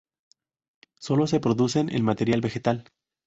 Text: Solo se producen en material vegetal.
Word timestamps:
Solo 0.97 1.27
se 1.27 1.39
producen 1.39 1.93
en 1.93 2.03
material 2.03 2.41
vegetal. 2.41 2.85